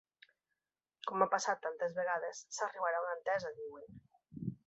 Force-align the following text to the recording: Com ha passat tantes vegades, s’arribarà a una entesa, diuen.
Com 1.11 1.25
ha 1.25 1.27
passat 1.33 1.61
tantes 1.65 1.93
vegades, 1.99 2.41
s’arribarà 2.59 3.01
a 3.01 3.05
una 3.07 3.15
entesa, 3.19 3.55
diuen. 3.61 4.03